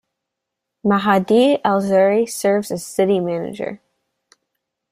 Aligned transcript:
Mahdi 0.83 1.57
Aluzri 1.63 2.27
serves 2.27 2.71
as 2.71 2.83
City 2.83 3.19
Manager. 3.19 3.81